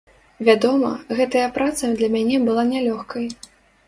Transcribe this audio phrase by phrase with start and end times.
[0.45, 0.87] Вядома,
[1.19, 3.29] гэтая праца для мяне была нялёгкай.